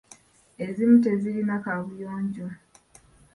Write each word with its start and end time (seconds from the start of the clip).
Ezimu 0.63 0.97
tezirina 1.03 1.55
kaabuyonja. 1.63 2.47